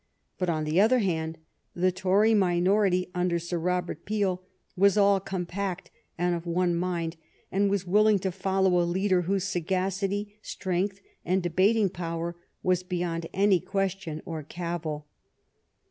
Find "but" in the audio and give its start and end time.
0.39-0.49